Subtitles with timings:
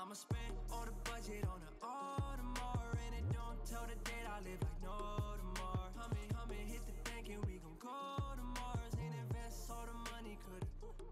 [0.00, 4.38] I'ma spend all the budget on the Audemars And it don't tell the date I
[4.48, 4.94] live like no
[5.42, 5.90] tomorrow
[6.72, 7.98] hit the bank and we gon' go
[8.38, 10.70] to Mars And invest all the money could've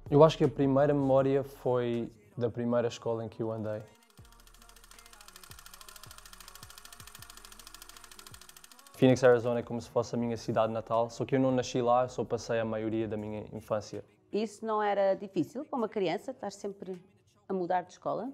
[0.08, 3.82] Eu acho que a primeira memória foi da primeira escola em que eu andei.
[8.94, 11.82] Phoenix, Arizona é como se fosse a minha cidade natal, só que eu não nasci
[11.82, 14.04] lá, só passei a maioria da minha infância.
[14.32, 17.00] Isso não era difícil para uma criança, estar sempre
[17.48, 18.32] a mudar de escola?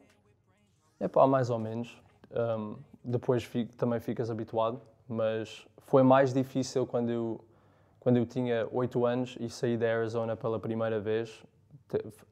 [1.02, 2.00] É pá, mais ou menos.
[2.30, 7.40] Um, depois fi- também ficas habituado, mas foi mais difícil quando eu,
[7.98, 11.42] quando eu tinha 8 anos e saí da Arizona pela primeira vez,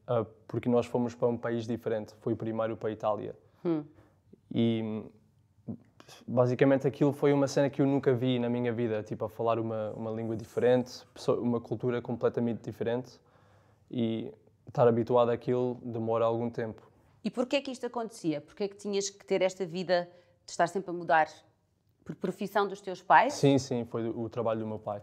[0.07, 2.13] ah, porque nós fomos para um país diferente.
[2.21, 3.35] Fui primeiro para a Itália.
[4.53, 5.03] E
[6.25, 9.59] basicamente aquilo foi uma cena que eu nunca vi na minha vida, tipo a falar
[9.59, 13.19] uma, uma língua diferente, uma cultura completamente diferente
[13.91, 14.33] e
[14.65, 16.89] estar habituado àquilo demora algum tempo.
[17.23, 18.41] E porquê que isto acontecia?
[18.41, 20.09] Porquê que tinhas que ter esta vida
[20.45, 21.27] de estar sempre a mudar?
[22.03, 23.33] Por profissão dos teus pais?
[23.33, 25.01] Sim, sim, foi o trabalho do meu pai.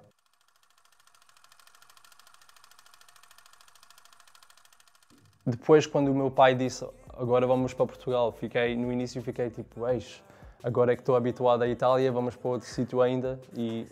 [5.47, 9.87] Depois, quando o meu pai disse agora vamos para Portugal, fiquei no início fiquei tipo,
[9.89, 10.23] eis,
[10.63, 13.87] agora é que estou habituado à Itália, vamos para outro sítio ainda e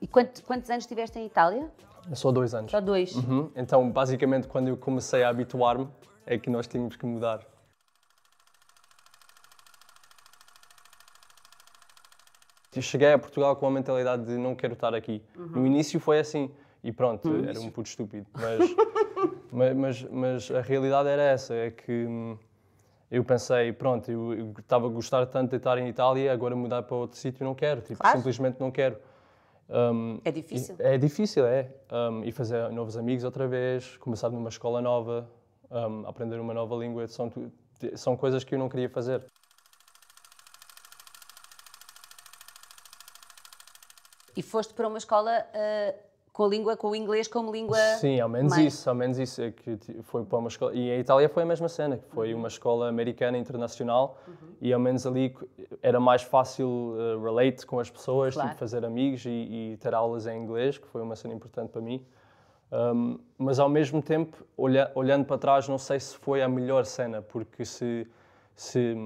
[0.00, 1.70] E quanto- quantos anos estiveste em Itália?
[2.14, 2.70] só dois anos.
[2.70, 3.14] Só dois.
[3.14, 3.50] Uhum.
[3.54, 5.88] Então, basicamente, quando eu comecei a habituar-me,
[6.26, 7.40] é que nós tínhamos que mudar.
[12.80, 15.22] Cheguei a Portugal com a mentalidade de não quero estar aqui.
[15.36, 16.50] No início foi assim,
[16.82, 18.26] e pronto, era um puto estúpido.
[18.34, 18.74] Mas,
[19.52, 22.36] mas, mas, mas a realidade era essa, é que hum,
[23.10, 26.96] eu pensei, pronto, eu estava a gostar tanto de estar em Itália, agora mudar para
[26.96, 28.16] outro sítio não quero, tipo, Claro.
[28.18, 28.96] simplesmente não quero.
[29.68, 30.76] Hum, É difícil.
[30.78, 31.70] e- É difícil, é.
[31.90, 35.28] Um, e fazer novos amigos outra vez, começar numa escola nova,
[35.70, 37.30] um, aprender uma nova língua, são,
[37.94, 39.24] são coisas que eu não queria fazer.
[44.36, 45.94] E foste para uma escola ah,
[46.32, 47.76] com a língua, com o inglês como língua.
[47.98, 48.66] Sim, ao menos mãe.
[48.66, 49.42] isso, ao menos isso.
[49.42, 50.74] É que foi para uma escola.
[50.74, 54.16] E a Itália foi a mesma cena, que foi uma escola americana internacional
[54.60, 55.36] e ao menos ali
[55.82, 58.48] era mais fácil uh, relate com as pessoas, Claro.
[58.50, 59.28] tipo, fazer amigos e,
[59.72, 62.02] e ter aulas em inglês, que foi uma cena importante para mim.
[62.72, 66.86] Um, mas ao mesmo tempo, olha- olhando para trás, não sei se foi a melhor
[66.86, 68.06] cena, porque se,
[68.56, 68.96] se,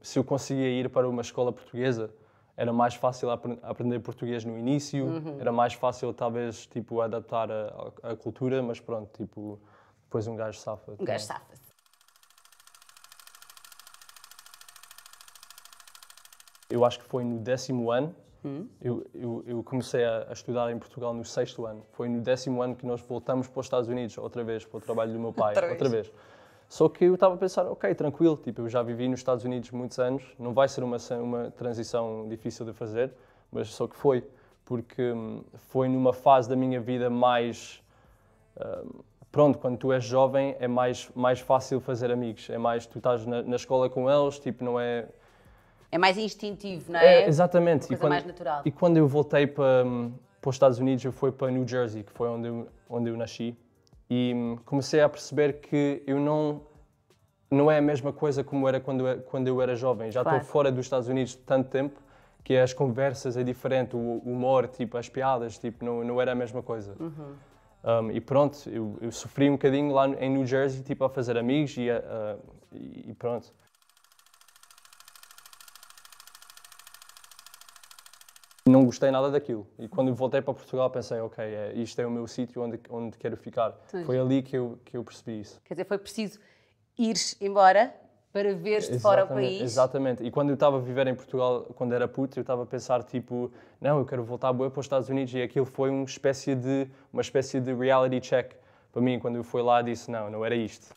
[0.00, 2.12] se eu conseguia ir para uma escola portuguesa,
[2.60, 5.06] era mais fácil apre- aprender português no início,
[5.40, 9.58] era mais fácil talvez tipo adaptar a, a- a cultura, mas pronto, tipo,
[10.04, 10.92] depois um gajo safa.
[10.92, 11.70] Um gajo safa-se.
[16.68, 18.14] Eu acho que foi no décimo ano.
[18.80, 21.84] Eu, eu, eu comecei a, a estudar em Portugal no sexto ano.
[21.92, 24.80] Foi no décimo ano que nós voltamos para os Estados Unidos, outra vez, para o
[24.80, 26.12] trabalho do meu pai, Outra vez.
[26.70, 29.72] Só que eu estava a pensar, ok, tranquilo, tipo, eu já vivi nos Estados Unidos
[29.72, 33.12] muitos anos, não vai ser uma, uma transição difícil de fazer,
[33.50, 34.24] mas só que foi,
[34.64, 37.82] porque hum, foi numa fase da minha vida mais
[38.56, 39.00] hum,
[39.32, 43.26] pronto, quando tu és jovem é mais, mais fácil fazer amigos, é mais, tu estás
[43.26, 45.08] na, na escola com eles, tipo, não é,
[45.90, 47.22] É mais instintivo, não é?
[47.24, 47.88] é, exatamente.
[47.88, 48.62] coisa mais natural.
[48.64, 52.04] E quando eu voltei para, hum, para os Estados Unidos, eu fui para New Jersey,
[52.04, 53.56] que foi onde eu, onde eu nasci,
[54.10, 56.62] e hum, comecei a perceber que eu não
[57.50, 60.10] não é a mesma coisa como era quando eu, quando eu era jovem.
[60.10, 60.38] Já Claro.
[60.38, 62.00] estou fora dos Estados Unidos tanto tempo
[62.44, 66.34] que as conversas é diferente, o humor, tipo, as piadas, tipo, não, não era a
[66.34, 66.96] mesma coisa.
[67.00, 67.36] Uhum.
[67.84, 71.36] Um, e pronto, eu, eu sofri um bocadinho lá em New Jersey, tipo, a fazer
[71.38, 72.36] amigos e, a-
[72.72, 73.52] e pronto.
[78.80, 79.66] Não gostei nada daquilo.
[79.78, 83.18] E quando voltei para Portugal pensei, ok, é, isto é o meu sítio onde, onde
[83.18, 83.78] quero ficar.
[83.90, 84.06] Pois.
[84.06, 85.60] Foi ali que eu, que eu percebi isso.
[85.62, 86.40] Quer dizer, foi preciso
[86.96, 87.94] ires embora
[88.32, 89.60] para veres de fora o país.
[89.60, 90.24] Exatamente.
[90.24, 93.02] E quando eu estava a viver em Portugal, quando era puto, eu estava a pensar,
[93.02, 95.34] tipo, não, eu quero voltar bué para os Estados Unidos.
[95.34, 98.54] E aquilo foi uma espécie de, uma espécie de reality check.
[98.90, 100.96] Para mim, quando eu fui lá, disse, não, não era isto.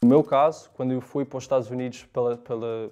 [0.00, 2.90] No meu caso, quando eu fui para os Estados Unidos, pela, pela,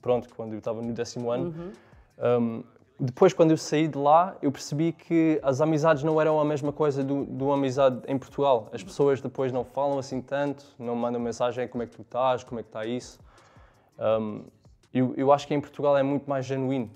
[0.00, 1.74] pronto, quando eu estava no décimo ano,
[2.18, 2.62] um,
[3.00, 6.72] depois, quando eu saí de lá, eu percebi que as amizades não eram a mesma
[6.72, 8.68] coisa do, do amizade em Portugal.
[8.72, 12.42] As pessoas depois não falam assim tanto, não mandam mensagem como é que tu estás,
[12.42, 13.20] como é que está isso.
[13.96, 14.44] Um,
[14.92, 16.90] eu, eu acho que em Portugal é muito mais genuíno.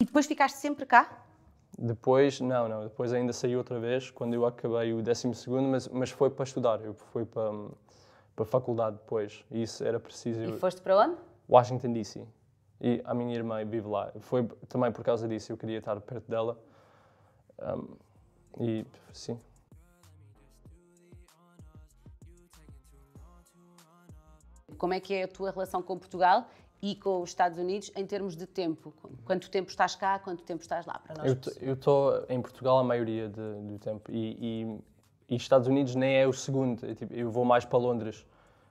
[0.00, 1.24] E depois ficaste sempre cá?
[1.82, 5.88] Depois, não, não, depois ainda saí outra vez, quando eu acabei o décimo segundo, mas,
[5.88, 7.50] mas foi para estudar, eu fui para,
[8.36, 10.42] para a faculdade depois, e isso era preciso.
[10.42, 11.16] E foste para onde?
[11.48, 12.26] Washington DC.
[12.82, 14.12] E a minha irmã vive lá.
[14.20, 16.58] Foi também por causa disso, eu queria estar perto dela.
[17.58, 17.96] Um,
[18.62, 19.40] e sim.
[24.76, 26.46] Como é que é a tua relação com Portugal
[26.82, 28.92] e com os Estados Unidos em termos de tempo?
[29.24, 31.46] Quanto tempo estás cá, quanto tempo estás lá para nós?
[31.58, 34.78] Eu Eu estou em Portugal a maioria de- do tempo e,
[35.28, 36.84] e, e Estados Unidos nem é o segundo.
[36.86, 38.26] É tipo, eu vou mais para Londres,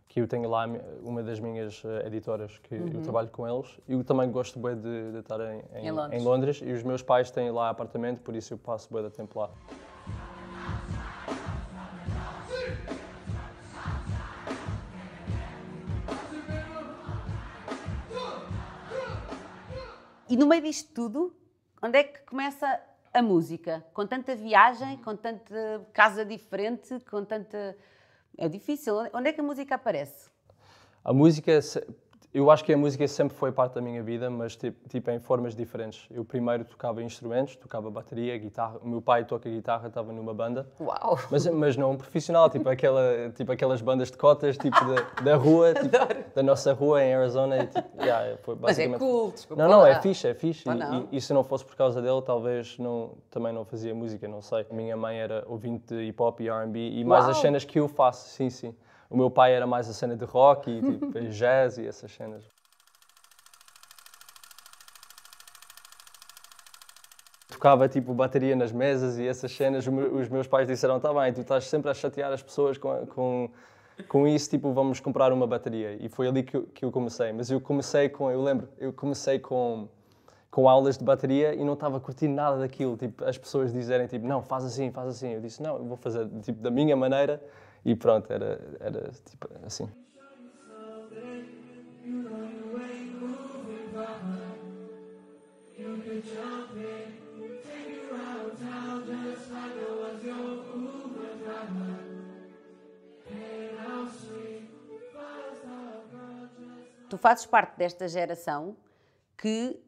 [0.08, 0.66] que eu tenho lá
[1.04, 3.80] uma das minhas eh, editoras, que eu trabalho com eles.
[3.88, 6.24] Eu também gosto bué de, de estar em, Em Londres.
[6.24, 9.40] Londres e os meus pais têm lá apartamento, por isso eu passo bué de tempo
[9.40, 9.52] lá.
[20.30, 21.36] E no meio disto tudo,
[21.82, 22.80] onde é que começa
[23.12, 23.84] a música?
[23.96, 27.76] Com tanta viagem, com tanta casa diferente, com tanta.
[28.38, 28.94] É difícil.
[29.12, 30.30] Onde é que a música aparece?
[31.04, 31.60] A música,
[32.32, 35.56] eu acho que a música sempre foi parte da minha vida, mas tipo, em formas
[35.56, 36.06] diferentes.
[36.12, 38.78] Eu primeiro tocava instrumentos, tocava bateria, guitarra.
[38.84, 40.68] O meu pai toca guitarra, estava numa banda.
[40.80, 41.18] Uau!
[41.32, 45.36] Mas, mas não um profissional, tipo, aquela, tipo aquelas bandas de cotas, tipo da, da
[45.36, 45.98] rua, tipo,
[46.36, 47.64] da nossa rua em Arizona.
[47.64, 49.00] E, tipo, yeah, foi Mas é basicamente...
[49.00, 50.70] cool, desculpa Não, não, é fixe, é fixe.
[50.70, 51.08] E-?
[51.12, 54.44] E, e se não fosse por causa dele, talvez não, também não fazia música, não
[54.44, 54.68] sei.
[54.72, 57.32] Minha mãe era ouvinte de hip hop e RB e mais Uau!
[57.32, 58.76] as cenas que eu faço, sim, sim.
[59.10, 62.44] O meu pai era mais a cena de rock e tipo, jazz e essas cenas.
[67.48, 69.86] Tocava tipo bateria nas mesas e essas cenas.
[69.88, 73.50] Os meus pais disseram: tá bem, tu estás sempre a chatear as pessoas com, com,
[74.08, 75.98] com isso, tipo, vamos comprar uma bateria.
[76.00, 77.34] E foi ali que eu, que eu comecei.
[77.34, 79.90] Mas eu comecei com, eu lembro, eu comecei com,
[80.52, 82.98] com aulas de bateria e não estava curtindo nada daquilo.
[82.98, 85.34] Tipo, as pessoas dizerem, tipo, não, faz assim, faz assim.
[85.34, 87.42] Eu disse: não, eu vou fazer tipo, da minha maneira.
[87.86, 89.90] E pronto, era, era tipo assim.
[107.10, 108.76] Tu fazes parte desta geração
[109.36, 109.80] que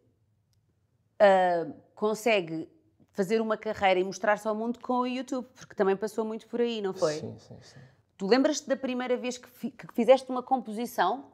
[1.22, 2.68] ah, consegue
[3.14, 6.60] fazer uma carreira e mostrar-se ao mundo com o YouTube, porque também passou muito por
[6.62, 7.14] aí, não foi?
[7.14, 7.80] Sim, sim, sim.
[8.18, 11.26] Tu lembras-te da primeira vez que, fi- que fizeste uma composição,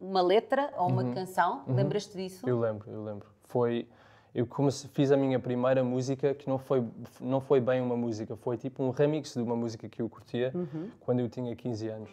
[0.00, 1.64] uma letra ou uma canção?
[1.68, 2.48] Lembras-te disso?
[2.48, 3.28] Eu lembro, eu lembro.
[3.44, 3.86] Foi,
[4.34, 6.84] eu comecei, fiz a minha primeira música que não foi,
[7.20, 10.52] não foi bem uma música, foi tipo um remix de uma música que eu curtia
[11.00, 12.10] quando eu tinha 15 anos.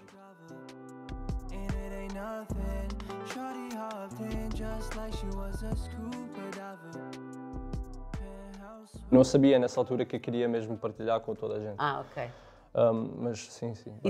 [9.12, 11.76] Não sabia nessa altura que eu queria mesmo partilhar com toda a gente.
[11.78, 12.30] Ah, ok.
[12.74, 14.10] Um, mas sim, sim, E,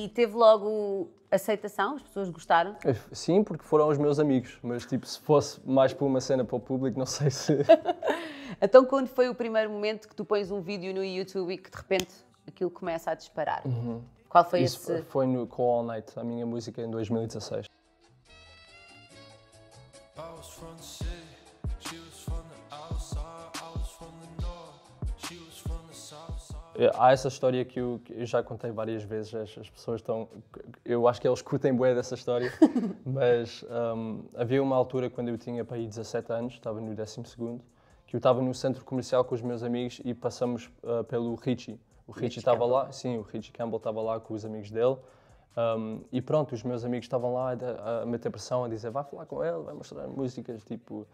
[0.00, 1.94] e- e teve logo aceitação?
[1.94, 2.74] As pessoas gostaram?
[3.12, 6.56] Sim, porque foram os meus amigos, mas tipo, se fosse mais para uma cena para
[6.56, 7.58] o público, não sei se.
[8.60, 11.70] Então, quando foi o primeiro momento que tu pões um vídeo no YouTube e que
[11.70, 12.12] de repente
[12.46, 13.62] aquilo começa a disparar?
[14.28, 15.02] Qual foi Isso esse?
[15.04, 17.66] foi no Call All Night, a minha música em 2016.
[20.40, 21.10] Was from the city,
[21.80, 23.50] she was from the outside.
[23.56, 26.82] I was from the north, she was from the south side.
[26.82, 30.00] É, Há essa história que eu, que eu já contei várias vezes, as, as pessoas
[30.00, 30.30] estão.
[30.82, 32.50] Eu acho que eles curtem bué dessa história,
[33.04, 33.62] mas
[33.94, 37.20] hum, havia uma altura quando eu tinha para aí 17 anos, estava no 12,
[38.06, 41.78] que eu estava no centro comercial com os meus amigos e passamos ah, pelo Richie.
[42.06, 44.96] O Richie estava lá, sim, o Richie Campbell estava lá com os amigos dele.
[45.56, 49.04] Hum, e pronto, os meus amigos estavam lá a, a meter pressão, a dizer vai
[49.04, 51.06] falar com ele, vai mostrar músicas, tipo.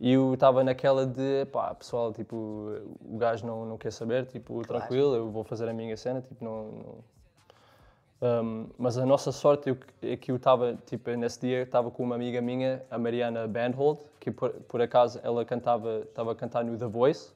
[0.00, 4.62] E eu estava naquela de, pá, pessoal, tipo, o gajo não, não quer saber, tipo,
[4.66, 6.64] tranquilo, eu vou fazer a minha cena, tipo, não...
[6.72, 7.14] não-
[8.22, 12.02] Um, mas a nossa sorte eu- é que eu estava, tipo, nesse dia estava com
[12.02, 16.64] uma amiga minha, a Mariana Bandhold, que por, por acaso ela cantava, estava a cantar
[16.64, 17.32] no The Voice,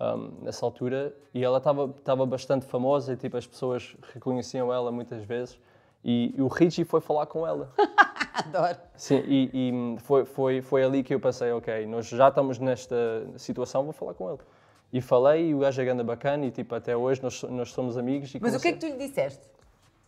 [0.00, 4.90] um, nessa altura, e ela estava estava bastante famosa e, tipo, as pessoas reconheciam ela
[4.90, 5.60] muitas vezes,
[6.08, 7.72] e, o Richie foi falar com ela.
[8.32, 8.78] Adoro.
[8.94, 13.26] Sim, e, e foi, foi, foi ali que eu pensei, ok, nós já estamos nesta
[13.36, 14.38] situação, vou falar com ele.
[14.92, 17.98] E falei, e o gajo é grande bacana, e tipo, até hoje nós, nós somos
[17.98, 18.32] amigos.
[18.34, 19.50] E Mas o que é comecei- que tu lhe disseste?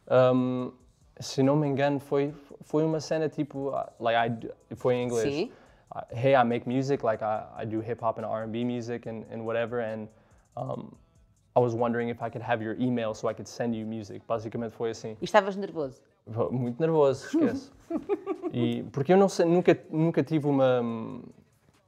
[0.08, 0.70] Um,
[1.18, 5.34] se não me engano, foi, foi uma cena tipo, uh, like, I, foi em inglês.
[5.34, 5.52] Sim.
[5.92, 9.24] Uh, hey, I make music, like I, I do hip hop and R&B music and,
[9.32, 10.06] and whatever, and
[10.56, 10.92] um,
[11.58, 14.22] I was wondering if I could have your email so I could send you music.
[14.28, 15.16] Basicamente foi assim.
[15.20, 16.00] E estavas nervoso?
[16.52, 17.72] Muito nervoso, esquece.
[18.52, 20.80] e, porque eu não sei, nunca, nunca tive uma,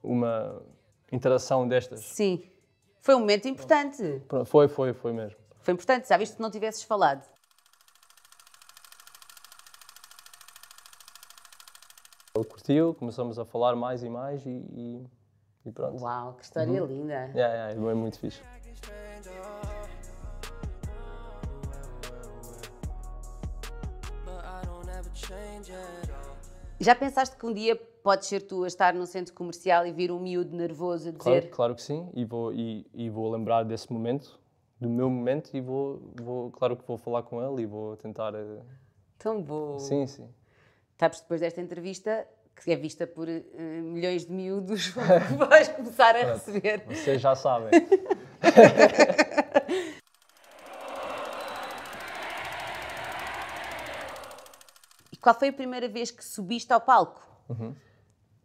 [0.03, 0.61] uma
[1.09, 2.01] interação destas.
[2.01, 2.43] Sim.
[2.99, 4.21] Foi um momento importante.
[4.27, 5.37] Pronto, Foi, foi, foi mesmo.
[5.61, 7.25] Foi importante, já viste que não tivesses falado.
[12.35, 15.07] Ele curtiu, começamos a falar mais e mais e, e,
[15.65, 16.01] e pronto.
[16.01, 17.31] Uau, que história linda.
[17.35, 18.41] Yeah, yeah, é muito fixe.
[26.79, 30.11] Já pensaste que um dia podes ser tu a estar num centro comercial e vir
[30.11, 33.63] um miúdo nervoso a Claro, dizer claro que sim, e vou, e, e vou lembrar
[33.63, 34.39] desse momento,
[34.79, 38.33] do meu momento, e vou, vou, claro que vou falar com ele e vou tentar.
[38.33, 38.59] eh,
[39.19, 39.77] tão bom.
[39.77, 40.27] Sim, sim.
[40.97, 43.43] Sabes, depois desta entrevista, que é vista por eh,
[43.83, 44.87] milhões de miúdos,
[45.37, 46.83] vais começar a receber.
[46.87, 47.69] Vocês já sabem.
[55.21, 57.21] qual foi a primeira vez que subiste ao palco?
[57.49, 57.75] Uhum.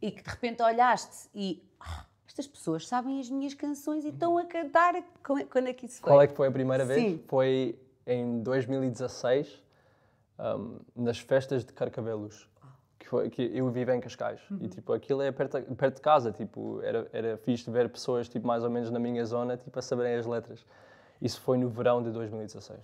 [0.03, 4.37] E que de repente olhaste e "Ah, estas pessoas sabem as minhas canções e estão
[4.37, 4.95] a cantar.
[4.95, 5.03] É-
[5.51, 6.11] Quando é que isso foi?
[6.11, 7.01] Qual é que foi a primeira vez?
[7.01, 7.25] Sim.
[7.27, 9.63] Foi em 2016,
[10.39, 12.49] um, nas festas de Carcavelos.
[12.99, 14.41] Que, foi, que eu vivo em Cascais.
[14.51, 14.59] Uhum.
[14.63, 16.33] E tipo, aquilo é perto, perto de casa.
[16.33, 19.83] Tipo, era, era fixe ver pessoas tipo, mais ou menos na minha zona tipo, a
[19.83, 20.65] saberem as letras.
[21.23, 22.81] Isso foi no verão de 2016.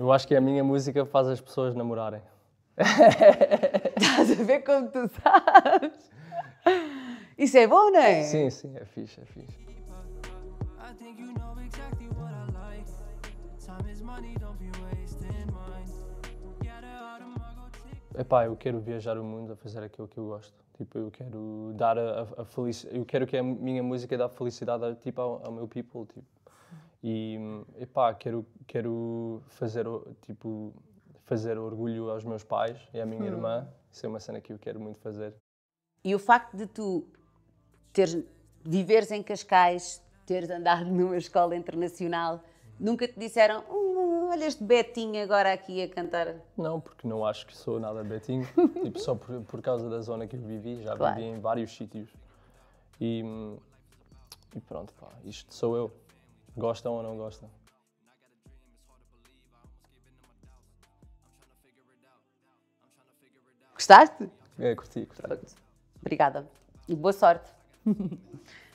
[0.00, 2.22] Eu acho que a minha música faz as pessoas namorarem.
[3.94, 6.10] Estás a ver como tu sabes?
[7.36, 8.22] Isso é bom, não é?
[8.22, 9.58] Sim, sim, é fixe, é fixe.
[9.58, 12.90] I think you know exactly what I like.
[13.62, 15.92] Time is money, don't be wasting mine.
[16.64, 18.18] Yeah, the autumn go tick.
[18.18, 20.64] Epá, eu quero viajar o mundo a fazer aquilo que eu gosto.
[20.78, 24.26] Tipo, eu quero dar a, a, a felicidade, eu quero que a minha música dê
[24.30, 26.39] felicidade a, tipo, ao, ao meu people, tipo.
[27.02, 27.38] E,
[27.78, 29.86] epá, quero, quero fazer,
[30.22, 30.72] tipo,
[31.24, 33.68] fazer orgulho aos meus pais e à minha irmã.
[33.90, 35.34] Isso é uma cena que eu quero muito fazer.
[36.04, 37.06] E o facto de tu
[37.92, 38.22] teres,
[38.64, 42.42] viveres em Cascais, teres andado numa escola internacional,
[42.78, 46.36] nunca te disseram, "Hum, olha este Betinho agora aqui a cantar.
[46.56, 48.46] Não, porque não acho que sou nada betinho.
[48.82, 50.82] tipo, só por, por causa da zona que eu vivi.
[50.82, 51.16] Já Claro.
[51.16, 52.08] vivi em vários sítios.
[53.00, 53.24] E,
[54.54, 55.90] e pronto, pá, isto sou eu.
[56.56, 57.50] Gostam ou não gostam?
[63.74, 64.30] Gostaste?
[64.58, 65.56] É, curti, curti.
[66.00, 66.46] Obrigada.
[66.86, 67.50] E boa sorte.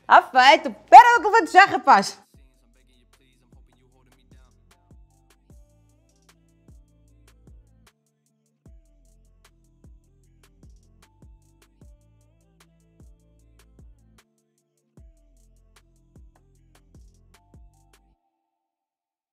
[0.08, 0.70] Ah, feito.
[0.70, 2.20] Espera que eu levanto já, rapaz.